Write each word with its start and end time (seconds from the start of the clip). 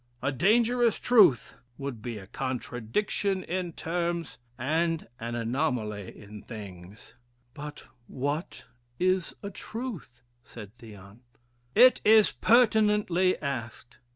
A 0.23 0.31
dangerous 0.31 0.97
truth 0.97 1.53
would 1.77 2.01
be 2.01 2.17
a 2.17 2.25
contradiction 2.25 3.43
in 3.43 3.71
terms, 3.73 4.39
and 4.57 5.07
an 5.19 5.35
anomaly 5.35 6.17
in 6.19 6.41
things." 6.41 7.13
"But 7.53 7.83
what 8.07 8.63
is 8.97 9.35
a 9.43 9.51
truth?" 9.51 10.23
said 10.41 10.75
Theon. 10.79 11.19
"It 11.75 12.01
is 12.03 12.31
pertinently 12.31 13.37
asked. 13.43 13.99